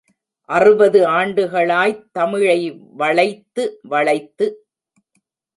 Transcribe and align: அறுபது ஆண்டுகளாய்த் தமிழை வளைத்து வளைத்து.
அறுபது 0.49 0.99
ஆண்டுகளாய்த் 1.09 2.01
தமிழை 2.11 2.71
வளைத்து 2.93 3.79
வளைத்து. 3.83 4.47